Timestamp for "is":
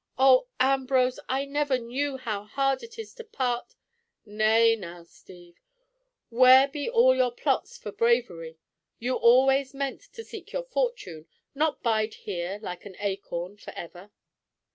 2.97-3.13